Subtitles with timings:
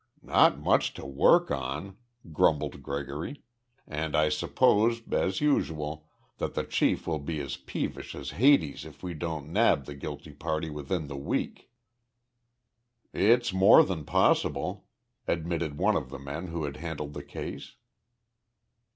[0.23, 1.95] "Not much to work on,"
[2.33, 3.43] grumbled Gregory,
[3.85, 6.07] "and I suppose, as usual,
[6.39, 10.31] that the chief will be as peevish as Hades if we don't nab the guilty
[10.31, 11.69] party within the week."
[13.13, 14.87] "It's more than possible,"
[15.27, 17.75] admitted one of the men who had handled the case.